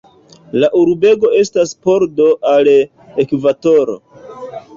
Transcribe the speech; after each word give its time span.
La 0.61 0.69
urbego 0.83 1.29
estas 1.39 1.73
pordo 1.89 2.27
al 2.53 2.71
Ekvatoro. 3.27 3.97